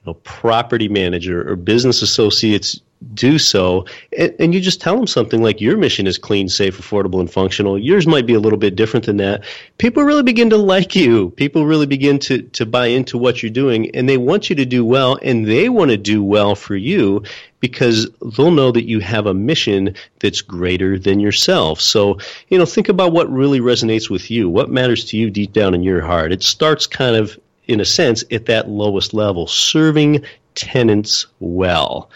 [0.06, 2.82] know, property manager or business associates
[3.14, 3.86] do so
[4.18, 7.32] and, and, you just tell them something like your mission is clean safe affordable and
[7.32, 7.78] functional.
[7.78, 9.44] Yours might be a little bit different than that.
[9.78, 11.30] People really begin to like you.
[11.32, 14.66] People really begin to, to buy into what you're doing and they want you to
[14.66, 17.22] do well and they want to do well for you
[17.60, 21.80] because they'll know that you have a mission that's greater than yourself.
[21.80, 22.18] So
[22.50, 25.76] you know think about what really resonates with you what matters to you deep down
[25.76, 26.32] in your heart.
[26.32, 32.10] It starts kind of in a sense at that lowest level serving tenants well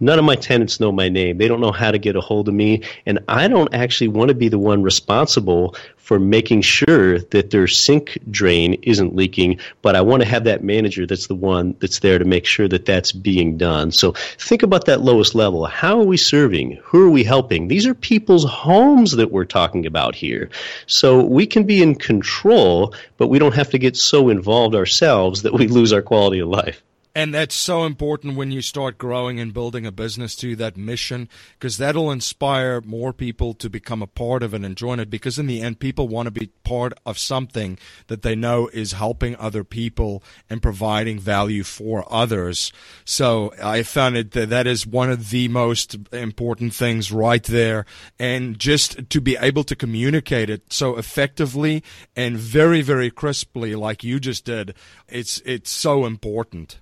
[0.00, 1.38] None of my tenants know my name.
[1.38, 2.82] They don't know how to get a hold of me.
[3.04, 5.76] And I don't actually want to be the one responsible
[6.10, 10.64] for making sure that their sink drain isn't leaking, but I want to have that
[10.64, 13.92] manager that's the one that's there to make sure that that's being done.
[13.92, 15.66] So think about that lowest level.
[15.66, 16.80] How are we serving?
[16.82, 17.68] Who are we helping?
[17.68, 20.50] These are people's homes that we're talking about here.
[20.86, 25.42] So we can be in control, but we don't have to get so involved ourselves
[25.42, 26.82] that we lose our quality of life.
[27.12, 31.28] And that's so important when you start growing and building a business to that mission,
[31.54, 35.10] because that'll inspire more people to become a part of it and join it.
[35.10, 38.92] Because in the end, people want to be part of something that they know is
[38.92, 42.72] helping other people and providing value for others.
[43.04, 47.86] So I found it that that is one of the most important things right there.
[48.20, 51.82] And just to be able to communicate it so effectively
[52.14, 54.74] and very, very crisply, like you just did,
[55.08, 56.78] it's, it's so important.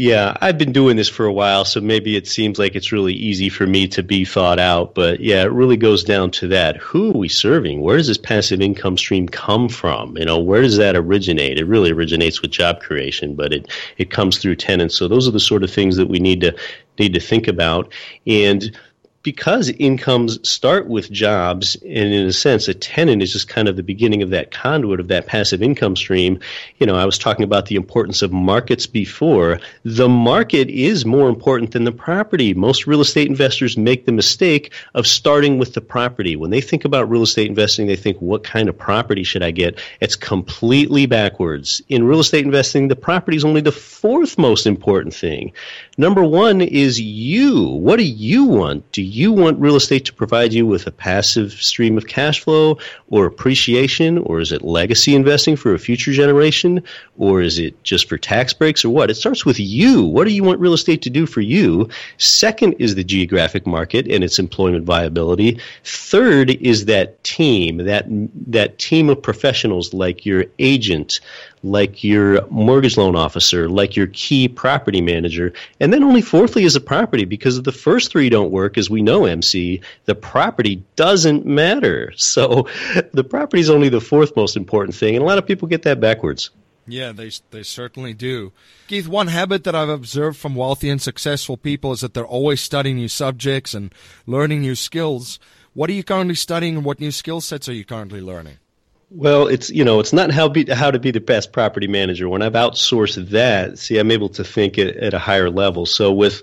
[0.00, 3.14] Yeah, I've been doing this for a while, so maybe it seems like it's really
[3.14, 4.94] easy for me to be thought out.
[4.94, 6.76] But yeah, it really goes down to that.
[6.76, 7.80] Who are we serving?
[7.80, 10.16] Where does this passive income stream come from?
[10.16, 11.58] You know, where does that originate?
[11.58, 14.94] It really originates with job creation, but it, it comes through tenants.
[14.94, 16.54] So those are the sort of things that we need to
[16.96, 17.92] need to think about.
[18.24, 18.70] And
[19.22, 23.76] because incomes start with jobs, and in a sense, a tenant is just kind of
[23.76, 26.38] the beginning of that conduit of that passive income stream.
[26.78, 29.60] You know, I was talking about the importance of markets before.
[29.84, 32.54] The market is more important than the property.
[32.54, 36.36] Most real estate investors make the mistake of starting with the property.
[36.36, 39.50] When they think about real estate investing, they think, what kind of property should I
[39.50, 39.80] get?
[40.00, 41.82] It's completely backwards.
[41.88, 45.52] In real estate investing, the property is only the fourth most important thing.
[45.96, 47.64] Number one is you.
[47.64, 48.90] What do you want?
[48.92, 52.78] Do you want real estate to provide you with a passive stream of cash flow
[53.10, 56.82] or appreciation, or is it legacy investing for a future generation,
[57.16, 59.10] or is it just for tax breaks, or what?
[59.10, 60.04] It starts with you.
[60.04, 61.88] What do you want real estate to do for you?
[62.18, 65.60] Second is the geographic market and its employment viability.
[65.84, 68.06] Third is that team, that
[68.46, 71.20] that team of professionals like your agent,
[71.62, 75.52] like your mortgage loan officer, like your key property manager.
[75.80, 79.02] And then only fourthly is a property because the first three don't work, as we
[79.02, 82.12] know, MC, the property doesn't matter.
[82.16, 82.68] So
[83.12, 85.14] the property is only the fourth most important thing.
[85.14, 86.50] And a lot of people get that backwards.
[86.88, 88.52] Yeah, they they certainly do.
[88.86, 92.62] Keith, one habit that I've observed from wealthy and successful people is that they're always
[92.62, 93.94] studying new subjects and
[94.26, 95.38] learning new skills.
[95.74, 98.56] What are you currently studying and what new skill sets are you currently learning?
[99.10, 102.28] Well, it's you know it's not how be, how to be the best property manager.
[102.28, 105.86] When I've outsourced that, see, I'm able to think at, at a higher level.
[105.86, 106.42] So with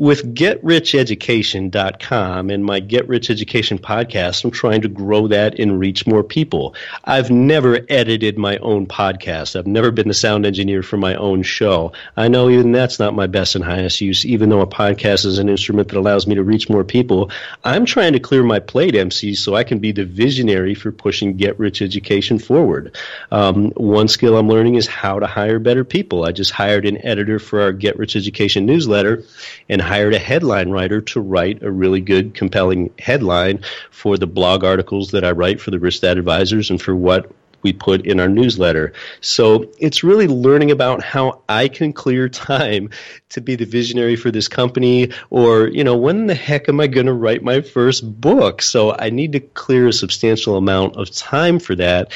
[0.00, 6.06] with GetRichEducation.com and my Get Rich Education podcast, I'm trying to grow that and reach
[6.06, 6.74] more people.
[7.04, 9.56] I've never edited my own podcast.
[9.56, 11.92] I've never been the sound engineer for my own show.
[12.16, 15.38] I know even that's not my best and highest use, even though a podcast is
[15.38, 17.30] an instrument that allows me to reach more people.
[17.64, 21.36] I'm trying to clear my plate, MC, so I can be the visionary for pushing
[21.36, 22.96] Get Rich Education forward.
[23.32, 26.24] Um, one skill I'm learning is how to hire better people.
[26.24, 29.22] I just hired an editor for our Get Rich Education newsletter
[29.68, 34.62] and hired a headline writer to write a really good, compelling headline for the blog
[34.62, 37.28] articles that I write for the Risk Advisors and for what
[37.62, 38.92] we put in our newsletter.
[39.20, 42.90] So it's really learning about how I can clear time
[43.30, 46.86] to be the visionary for this company or, you know, when the heck am I
[46.86, 48.62] going to write my first book?
[48.62, 52.12] So I need to clear a substantial amount of time for that.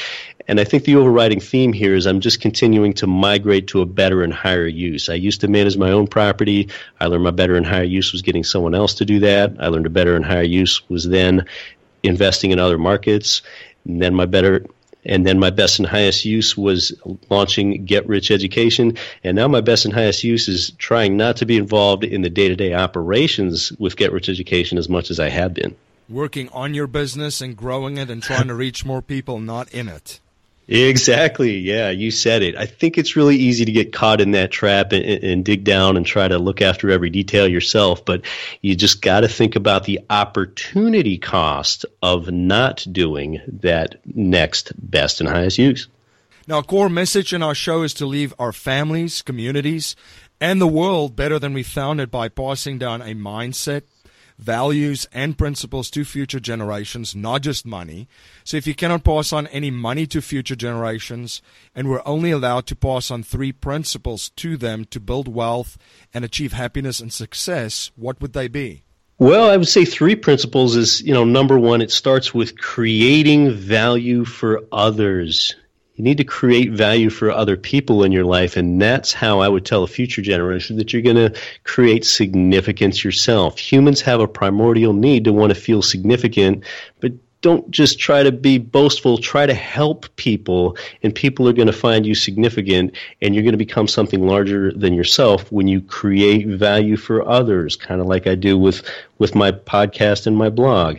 [0.47, 3.85] And I think the overriding theme here is I'm just continuing to migrate to a
[3.85, 5.09] better and higher use.
[5.09, 6.69] I used to manage my own property.
[6.99, 9.55] I learned my better and higher use was getting someone else to do that.
[9.59, 11.45] I learned a better and higher use was then
[12.03, 13.41] investing in other markets.
[13.85, 14.65] And then my better
[15.05, 16.91] and then my best and highest use was
[17.29, 18.97] launching Get Rich Education.
[19.23, 22.29] And now my best and highest use is trying not to be involved in the
[22.29, 25.75] day to day operations with Get Rich Education as much as I have been.
[26.09, 29.87] Working on your business and growing it and trying to reach more people, not in
[29.87, 30.19] it.
[30.67, 31.57] Exactly.
[31.59, 32.55] Yeah, you said it.
[32.55, 35.95] I think it's really easy to get caught in that trap and, and dig down
[35.95, 38.03] and try to look after every detail yourself.
[38.03, 38.21] But
[38.61, 45.19] you just got to think about the opportunity cost of not doing that next best
[45.19, 45.87] and highest use.
[46.47, 49.95] Now, a core message in our show is to leave our families, communities,
[50.39, 53.83] and the world better than we found it by passing down a mindset
[54.37, 58.07] values and principles to future generations, not just money.
[58.43, 61.41] So if you cannot pass on any money to future generations,
[61.73, 65.77] and we're only allowed to pass on three principles to them to build wealth
[66.13, 68.83] and achieve happiness and success, what would they be?
[69.17, 73.53] Well, I would say three principles is, you know, number one, it starts with creating
[73.53, 75.55] value for others.
[75.95, 79.47] You need to create value for other people in your life, and that's how I
[79.47, 83.57] would tell a future generation that you're going to create significance yourself.
[83.57, 86.65] Humans have a primordial need to want to feel significant,
[86.99, 89.19] but don't just try to be boastful.
[89.19, 93.53] Try to help people, and people are going to find you significant, and you're going
[93.53, 98.27] to become something larger than yourself when you create value for others, kind of like
[98.27, 98.83] I do with,
[99.19, 100.97] with my podcast and my blog.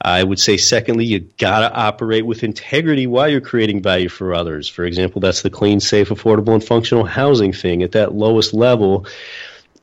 [0.00, 4.34] I would say, secondly, you got to operate with integrity while you're creating value for
[4.34, 4.68] others.
[4.68, 9.06] For example, that's the clean, safe, affordable, and functional housing thing at that lowest level.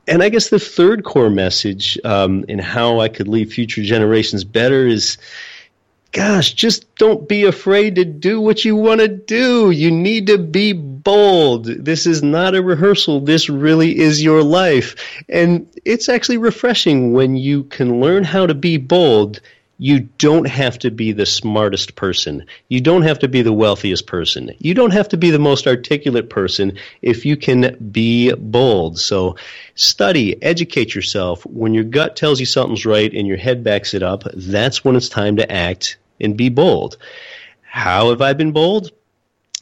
[0.07, 4.43] And I guess the third core message um, in how I could leave future generations
[4.43, 5.17] better is
[6.11, 9.71] gosh, just don't be afraid to do what you want to do.
[9.71, 11.65] You need to be bold.
[11.65, 13.21] This is not a rehearsal.
[13.21, 14.95] This really is your life.
[15.29, 19.39] And it's actually refreshing when you can learn how to be bold
[19.81, 22.45] you don't have to be the smartest person.
[22.67, 24.53] You don't have to be the wealthiest person.
[24.59, 28.99] You don't have to be the most articulate person if you can be bold.
[28.99, 29.37] So
[29.73, 31.43] study, educate yourself.
[31.47, 34.95] When your gut tells you something's right and your head backs it up, that's when
[34.95, 36.97] it's time to act and be bold.
[37.63, 38.91] How have I been bold?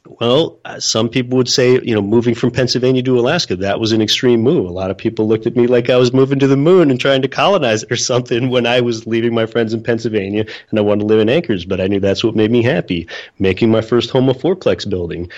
[0.05, 3.91] Well, uh, some people would say, you know, moving from Pennsylvania to Alaska, that was
[3.91, 4.65] an extreme move.
[4.65, 6.99] A lot of people looked at me like I was moving to the moon and
[6.99, 10.79] trying to colonize it or something when I was leaving my friends in Pennsylvania and
[10.79, 13.07] I wanted to live in Anchorage, but I knew that's what made me happy.
[13.37, 15.29] Making my first home a fourplex building.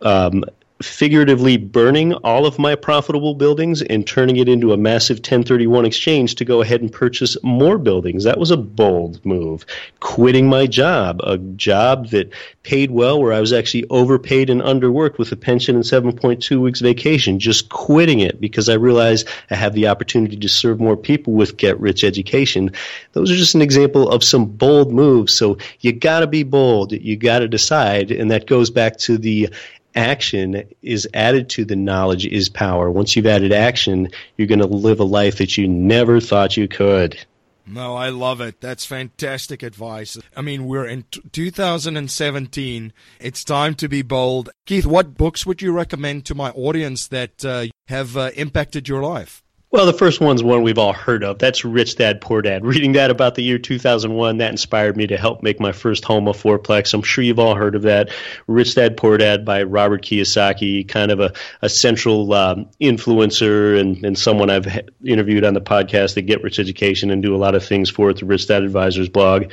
[0.00, 0.44] Um,
[0.84, 6.34] figuratively burning all of my profitable buildings and turning it into a massive 1031 exchange
[6.36, 8.24] to go ahead and purchase more buildings.
[8.24, 9.64] That was a bold move.
[10.00, 12.30] Quitting my job, a job that
[12.62, 16.80] paid well where I was actually overpaid and underworked with a pension and 7.2 weeks
[16.80, 21.32] vacation, just quitting it because I realized I have the opportunity to serve more people
[21.32, 22.70] with Get Rich Education.
[23.12, 25.32] Those are just an example of some bold moves.
[25.32, 26.92] So you got to be bold.
[26.92, 28.10] You got to decide.
[28.10, 29.48] And that goes back to the
[29.94, 32.90] action is added to the knowledge is power.
[32.90, 36.68] Once you've added action, you're going to live a life that you never thought you
[36.68, 37.18] could.
[37.66, 38.60] No, I love it.
[38.60, 40.18] That's fantastic advice.
[40.36, 42.92] I mean, we're in t- 2017.
[43.20, 44.50] It's time to be bold.
[44.66, 49.02] Keith, what books would you recommend to my audience that uh, have uh, impacted your
[49.02, 49.43] life?
[49.74, 51.40] Well, the first one's one we've all heard of.
[51.40, 52.64] That's Rich Dad Poor Dad.
[52.64, 56.28] Reading that about the year 2001, that inspired me to help make my first home
[56.28, 56.94] a fourplex.
[56.94, 58.10] I'm sure you've all heard of that.
[58.46, 64.04] Rich Dad Poor Dad by Robert Kiyosaki, kind of a, a central um, influencer and,
[64.04, 64.68] and someone I've
[65.04, 68.10] interviewed on the podcast that Get Rich Education and do a lot of things for
[68.10, 69.50] at the Rich Dad Advisors blog.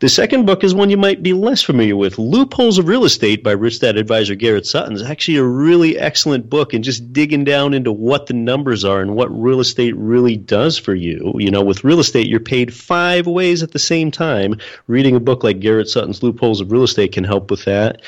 [0.00, 3.44] The second book is one you might be less familiar with Loopholes of Real Estate
[3.44, 4.94] by Rich Dad Advisor Garrett Sutton.
[4.94, 9.00] It's actually a really excellent book and just digging down into what the numbers are
[9.00, 11.32] and what real estate really does for you.
[11.36, 14.56] You know, with real estate, you're paid five ways at the same time.
[14.86, 18.02] Reading a book like Garrett Sutton's Loopholes of Real Estate can help with that.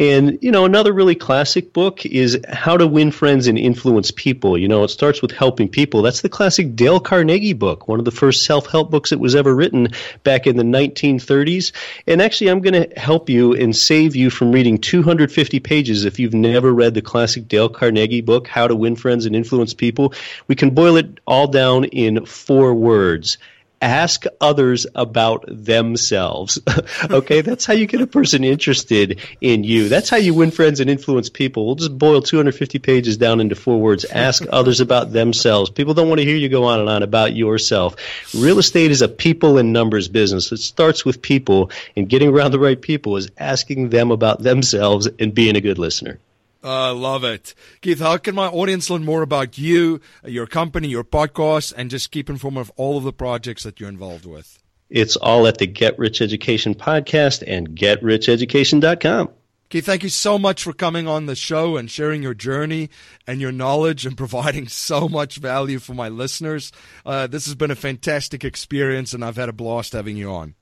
[0.00, 4.56] And, you know, another really classic book is How to Win Friends and Influence People.
[4.56, 6.00] You know, it starts with helping people.
[6.00, 9.34] That's the classic Dale Carnegie book, one of the first self help books that was
[9.34, 9.88] ever written
[10.24, 11.72] back in the 1930s.
[12.06, 16.18] And actually, I'm going to help you and save you from reading 250 pages if
[16.18, 20.14] you've never read the classic Dale Carnegie book, How to Win Friends and Influence People.
[20.48, 23.36] We can boil it all down in four words
[23.80, 26.58] ask others about themselves.
[27.10, 29.88] okay, that's how you get a person interested in you.
[29.88, 31.66] That's how you win friends and influence people.
[31.66, 34.04] We'll just boil 250 pages down into four words.
[34.04, 35.70] Ask others about themselves.
[35.70, 37.96] People don't want to hear you go on and on about yourself.
[38.34, 40.52] Real estate is a people and numbers business.
[40.52, 45.08] It starts with people, and getting around the right people is asking them about themselves
[45.18, 46.18] and being a good listener.
[46.62, 47.54] I uh, love it.
[47.80, 52.10] Keith, how can my audience learn more about you, your company, your podcast, and just
[52.10, 54.62] keep informed of all of the projects that you're involved with?
[54.90, 59.30] It's all at the Get Rich Education podcast and getricheducation.com.
[59.70, 62.90] Keith, thank you so much for coming on the show and sharing your journey
[63.24, 66.72] and your knowledge and providing so much value for my listeners.
[67.06, 70.56] Uh, this has been a fantastic experience, and I've had a blast having you on.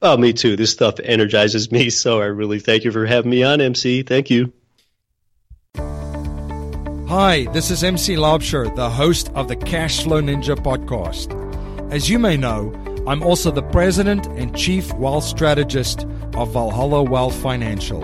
[0.00, 0.56] Oh, me too.
[0.56, 4.02] This stuff energizes me, so I really thank you for having me on, MC.
[4.02, 4.52] Thank you.
[7.10, 11.34] Hi, this is MC Laubscher, the host of the Cashflow Ninja podcast.
[11.90, 12.72] As you may know,
[13.04, 17.98] I'm also the president and chief wealth strategist of Valhalla Wealth Financial.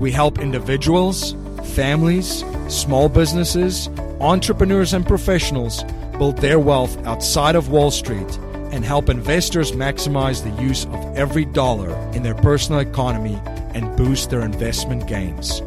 [0.00, 1.36] We help individuals,
[1.76, 3.86] families, small businesses,
[4.18, 5.84] entrepreneurs, and professionals
[6.18, 8.36] build their wealth outside of Wall Street
[8.72, 13.40] and help investors maximize the use of every dollar in their personal economy
[13.74, 15.62] and boost their investment gains.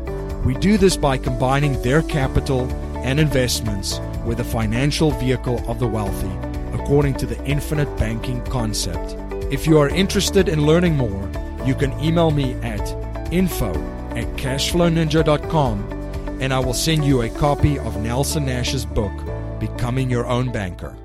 [0.46, 5.88] We do this by combining their capital and investments with the financial vehicle of the
[5.88, 6.32] wealthy,
[6.74, 9.16] according to the infinite banking concept.
[9.52, 11.30] If you are interested in learning more,
[11.66, 12.82] you can email me at
[13.32, 13.72] info
[14.16, 16.04] at cashflowninja.com
[16.42, 19.14] and I will send you a copy of Nelson Nash's book,
[19.60, 20.98] Becoming Your Own Banker.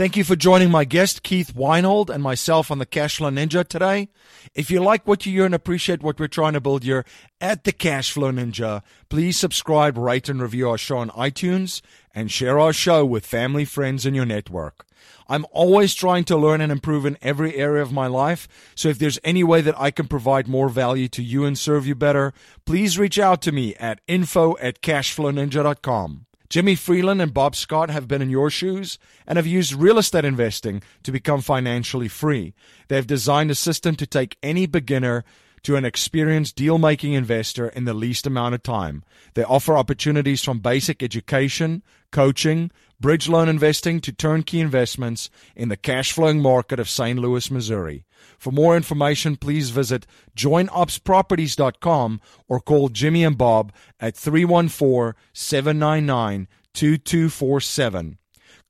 [0.00, 4.08] Thank you for joining my guest, Keith Weinhold, and myself on the Cashflow Ninja today.
[4.54, 7.04] If you like what you hear and appreciate what we're trying to build here
[7.38, 8.80] at the Cashflow Ninja,
[9.10, 11.82] please subscribe, rate, and review our show on iTunes
[12.14, 14.86] and share our show with family, friends, and your network.
[15.28, 18.48] I'm always trying to learn and improve in every area of my life.
[18.74, 21.86] So if there's any way that I can provide more value to you and serve
[21.86, 22.32] you better,
[22.64, 26.24] please reach out to me at info at cashflowninja.com.
[26.50, 30.24] Jimmy Freeland and Bob Scott have been in your shoes and have used real estate
[30.24, 32.54] investing to become financially free.
[32.88, 35.24] They have designed a system to take any beginner
[35.62, 39.04] to an experienced deal making investor in the least amount of time.
[39.34, 45.76] They offer opportunities from basic education, coaching, bridge loan investing to turnkey investments in the
[45.76, 47.18] cash flowing market of St.
[47.18, 48.04] Louis, Missouri.
[48.38, 58.19] For more information, please visit joinopsproperties.com or call Jimmy and Bob at 314 799 2247.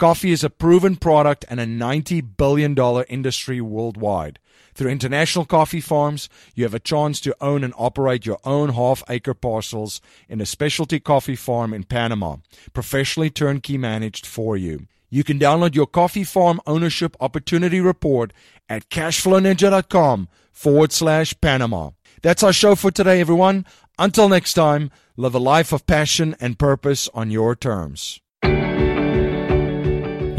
[0.00, 2.74] Coffee is a proven product and a $90 billion
[3.10, 4.38] industry worldwide.
[4.72, 9.02] Through international coffee farms, you have a chance to own and operate your own half
[9.10, 12.36] acre parcels in a specialty coffee farm in Panama,
[12.72, 14.86] professionally turnkey managed for you.
[15.10, 18.32] You can download your coffee farm ownership opportunity report
[18.70, 21.90] at cashflowninja.com forward slash Panama.
[22.22, 23.66] That's our show for today, everyone.
[23.98, 28.18] Until next time, live a life of passion and purpose on your terms.